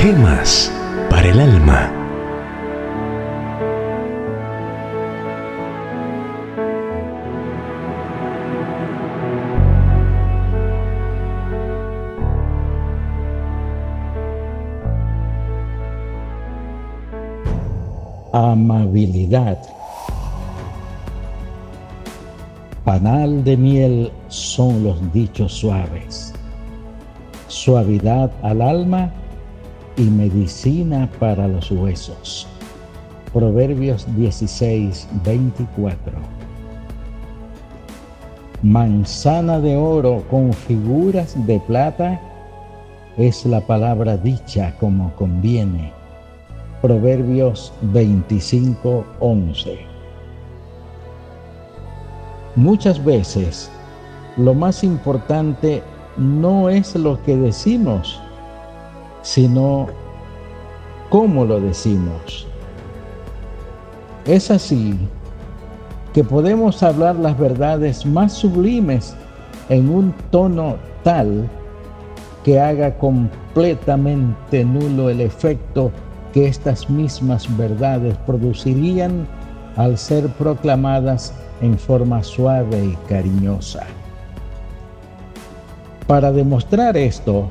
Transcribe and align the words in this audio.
Gemas 0.00 0.72
para 1.10 1.28
el 1.28 1.40
alma. 1.40 1.92
Amabilidad. 18.32 19.58
Panal 22.84 23.42
de 23.42 23.56
miel 23.56 24.12
son 24.28 24.84
los 24.84 25.12
dichos 25.12 25.52
suaves, 25.54 26.32
suavidad 27.48 28.30
al 28.44 28.62
alma 28.62 29.10
y 29.98 30.02
medicina 30.02 31.08
para 31.18 31.48
los 31.48 31.70
huesos. 31.70 32.46
Proverbios 33.32 34.06
16, 34.16 35.08
24. 35.24 36.12
Manzana 38.62 39.60
de 39.60 39.76
oro 39.76 40.24
con 40.30 40.52
figuras 40.52 41.34
de 41.46 41.60
plata 41.60 42.20
es 43.16 43.44
la 43.44 43.60
palabra 43.60 44.16
dicha 44.16 44.74
como 44.78 45.14
conviene. 45.16 45.92
Proverbios 46.80 47.72
25, 47.82 49.04
11. 49.20 49.78
Muchas 52.54 53.04
veces 53.04 53.70
lo 54.36 54.54
más 54.54 54.84
importante 54.84 55.82
no 56.16 56.70
es 56.70 56.94
lo 56.94 57.22
que 57.22 57.36
decimos, 57.36 58.20
sino 59.22 59.86
cómo 61.10 61.44
lo 61.44 61.60
decimos. 61.60 62.46
Es 64.26 64.50
así 64.50 64.98
que 66.12 66.24
podemos 66.24 66.82
hablar 66.82 67.16
las 67.16 67.38
verdades 67.38 68.04
más 68.04 68.32
sublimes 68.32 69.14
en 69.68 69.88
un 69.88 70.12
tono 70.30 70.76
tal 71.02 71.48
que 72.44 72.60
haga 72.60 72.96
completamente 72.98 74.64
nulo 74.64 75.10
el 75.10 75.20
efecto 75.20 75.90
que 76.32 76.46
estas 76.46 76.88
mismas 76.88 77.46
verdades 77.56 78.16
producirían 78.26 79.26
al 79.76 79.96
ser 79.96 80.28
proclamadas 80.34 81.32
en 81.60 81.78
forma 81.78 82.22
suave 82.22 82.84
y 82.84 82.96
cariñosa. 83.08 83.84
Para 86.06 86.32
demostrar 86.32 86.96
esto, 86.96 87.50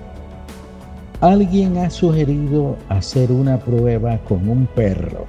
alguien 1.22 1.78
ha 1.78 1.90
sugerido 1.90 2.76
hacer 2.90 3.32
una 3.32 3.58
prueba 3.58 4.18
con 4.20 4.48
un 4.48 4.68
perro. 4.68 5.26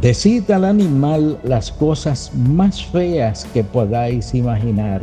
Decid 0.00 0.48
al 0.50 0.64
animal 0.64 1.38
las 1.42 1.72
cosas 1.72 2.30
más 2.34 2.84
feas 2.84 3.46
que 3.52 3.64
podáis 3.64 4.34
imaginar. 4.34 5.02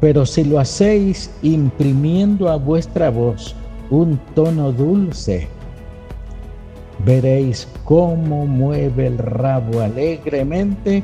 Pero 0.00 0.26
si 0.26 0.44
lo 0.44 0.60
hacéis 0.60 1.30
imprimiendo 1.42 2.50
a 2.50 2.56
vuestra 2.56 3.10
voz 3.10 3.54
un 3.90 4.18
tono 4.34 4.70
dulce, 4.72 5.48
veréis 7.04 7.66
cómo 7.84 8.46
mueve 8.46 9.06
el 9.06 9.18
rabo 9.18 9.80
alegremente 9.80 11.02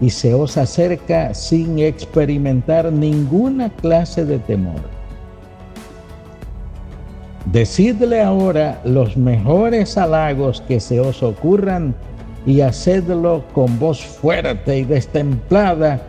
y 0.00 0.10
se 0.10 0.32
os 0.34 0.56
acerca 0.56 1.34
sin 1.34 1.78
experimentar 1.78 2.90
ninguna 2.90 3.68
clase 3.68 4.24
de 4.24 4.38
temor. 4.38 4.80
Decidle 7.46 8.22
ahora 8.22 8.80
los 8.84 9.16
mejores 9.16 9.98
halagos 9.98 10.60
que 10.62 10.78
se 10.80 11.00
os 11.00 11.22
ocurran 11.22 11.94
y 12.46 12.60
hacedlo 12.60 13.44
con 13.52 13.78
voz 13.78 14.00
fuerte 14.00 14.78
y 14.78 14.84
destemplada, 14.84 16.00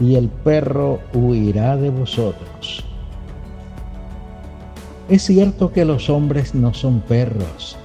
y 0.00 0.14
el 0.14 0.28
perro 0.28 1.00
huirá 1.12 1.76
de 1.76 1.90
vosotros. 1.90 2.84
Es 5.08 5.22
cierto 5.22 5.72
que 5.72 5.84
los 5.84 6.10
hombres 6.10 6.54
no 6.54 6.74
son 6.74 7.00
perros, 7.00 7.76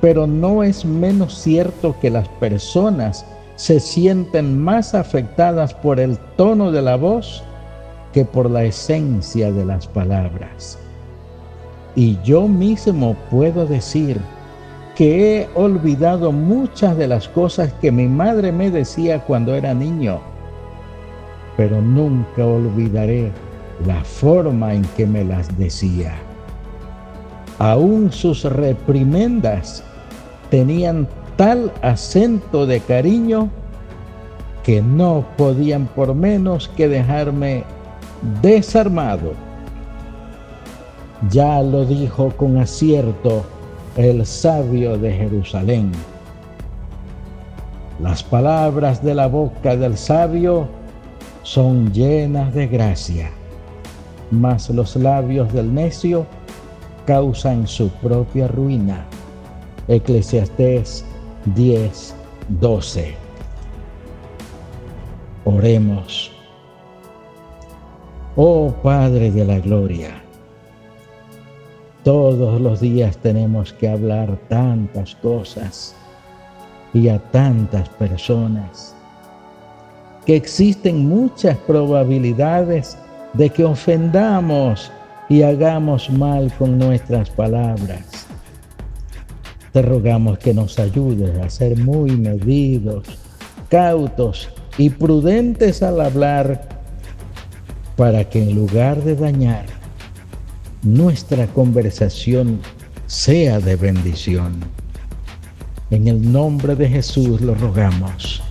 pero 0.00 0.26
no 0.26 0.62
es 0.62 0.84
menos 0.84 1.34
cierto 1.38 1.96
que 2.00 2.08
las 2.08 2.28
personas 2.28 3.26
se 3.56 3.80
sienten 3.80 4.58
más 4.60 4.94
afectadas 4.94 5.74
por 5.74 6.00
el 6.00 6.18
tono 6.36 6.72
de 6.72 6.82
la 6.82 6.96
voz 6.96 7.42
que 8.12 8.24
por 8.24 8.50
la 8.50 8.64
esencia 8.64 9.52
de 9.52 9.64
las 9.64 9.86
palabras. 9.86 10.78
Y 11.96 12.18
yo 12.22 12.48
mismo 12.48 13.16
puedo 13.30 13.66
decir 13.66 14.20
que 14.96 15.40
he 15.40 15.48
olvidado 15.54 16.32
muchas 16.32 16.96
de 16.96 17.08
las 17.08 17.28
cosas 17.28 17.72
que 17.74 17.90
mi 17.90 18.06
madre 18.06 18.52
me 18.52 18.70
decía 18.70 19.20
cuando 19.20 19.54
era 19.54 19.74
niño, 19.74 20.20
pero 21.56 21.80
nunca 21.80 22.44
olvidaré 22.44 23.32
la 23.86 24.02
forma 24.04 24.74
en 24.74 24.82
que 24.96 25.06
me 25.06 25.24
las 25.24 25.56
decía. 25.58 26.14
Aún 27.58 28.10
sus 28.12 28.44
reprimendas 28.44 29.82
tenían 30.50 31.08
tal 31.36 31.72
acento 31.82 32.66
de 32.66 32.80
cariño 32.80 33.48
que 34.62 34.80
no 34.80 35.24
podían 35.36 35.86
por 35.86 36.14
menos 36.14 36.68
que 36.68 36.88
dejarme 36.88 37.64
desarmado. 38.40 39.32
Ya 41.30 41.62
lo 41.62 41.84
dijo 41.84 42.30
con 42.36 42.56
acierto 42.56 43.44
el 43.96 44.24
sabio 44.24 44.96
de 44.98 45.12
Jerusalén. 45.12 45.92
Las 48.00 48.22
palabras 48.22 49.02
de 49.04 49.14
la 49.14 49.26
boca 49.28 49.76
del 49.76 49.96
sabio 49.96 50.66
son 51.42 51.92
llenas 51.92 52.52
de 52.54 52.66
gracia, 52.66 53.30
mas 54.30 54.68
los 54.70 54.96
labios 54.96 55.52
del 55.52 55.72
necio 55.72 56.26
causan 57.06 57.66
su 57.66 57.88
propia 57.88 58.48
ruina. 58.48 59.04
Eclesiastés 59.86 61.04
10, 61.46 62.14
12. 62.60 63.14
Oremos. 65.44 66.32
Oh 68.36 68.72
Padre 68.82 69.30
de 69.30 69.44
la 69.44 69.60
Gloria, 69.60 70.10
todos 72.02 72.60
los 72.60 72.80
días 72.80 73.16
tenemos 73.18 73.72
que 73.74 73.88
hablar 73.88 74.38
tantas 74.48 75.14
cosas 75.16 75.94
y 76.94 77.08
a 77.08 77.18
tantas 77.30 77.88
personas 77.90 78.94
que 80.24 80.36
existen 80.36 81.06
muchas 81.06 81.56
probabilidades 81.58 82.96
de 83.34 83.50
que 83.50 83.64
ofendamos 83.64 84.90
y 85.28 85.42
hagamos 85.42 86.08
mal 86.10 86.50
con 86.58 86.78
nuestras 86.78 87.28
palabras. 87.30 88.23
Te 89.74 89.82
rogamos 89.82 90.38
que 90.38 90.54
nos 90.54 90.78
ayudes 90.78 91.36
a 91.36 91.50
ser 91.50 91.76
muy 91.76 92.12
medidos, 92.12 93.08
cautos 93.68 94.48
y 94.78 94.88
prudentes 94.88 95.82
al 95.82 96.00
hablar 96.00 96.68
para 97.96 98.22
que 98.22 98.40
en 98.40 98.54
lugar 98.54 99.02
de 99.02 99.16
dañar, 99.16 99.66
nuestra 100.84 101.48
conversación 101.48 102.60
sea 103.08 103.58
de 103.58 103.74
bendición. 103.74 104.60
En 105.90 106.06
el 106.06 106.30
nombre 106.30 106.76
de 106.76 106.88
Jesús 106.88 107.40
lo 107.40 107.56
rogamos. 107.56 108.44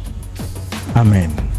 Amén. 0.94 1.53